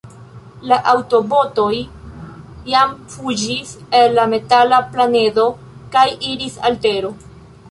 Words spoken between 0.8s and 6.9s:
aŭtobotoj jam fuĝis el la metala planedo kaj iris al